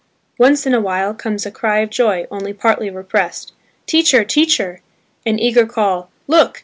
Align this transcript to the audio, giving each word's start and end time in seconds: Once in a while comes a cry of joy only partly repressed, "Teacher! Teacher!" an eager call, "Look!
Once 0.39 0.65
in 0.65 0.73
a 0.73 0.81
while 0.81 1.13
comes 1.13 1.45
a 1.45 1.51
cry 1.51 1.77
of 1.81 1.91
joy 1.91 2.25
only 2.31 2.53
partly 2.53 2.89
repressed, 2.89 3.53
"Teacher! 3.85 4.23
Teacher!" 4.23 4.81
an 5.27 5.37
eager 5.37 5.67
call, 5.67 6.09
"Look! 6.25 6.59